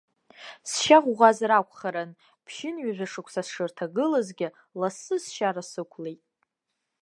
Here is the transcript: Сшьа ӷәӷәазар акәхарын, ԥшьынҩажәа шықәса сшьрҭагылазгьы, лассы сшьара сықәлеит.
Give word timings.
Сшьа 0.69 0.97
ӷәӷәазар 1.03 1.51
акәхарын, 1.51 2.11
ԥшьынҩажәа 2.45 3.07
шықәса 3.11 3.41
сшьрҭагылазгьы, 3.47 4.47
лассы 4.79 5.15
сшьара 5.23 5.63
сықәлеит. 5.71 6.21